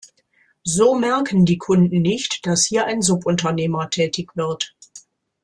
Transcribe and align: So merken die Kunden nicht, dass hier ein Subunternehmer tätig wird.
So 0.63 0.95
merken 0.95 1.45
die 1.45 1.59
Kunden 1.59 2.01
nicht, 2.01 2.47
dass 2.47 2.65
hier 2.65 2.85
ein 2.87 3.03
Subunternehmer 3.03 3.87
tätig 3.91 4.35
wird. 4.35 4.75